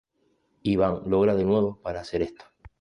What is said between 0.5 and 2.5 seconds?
Ivan logra de nuevo para hacer esto.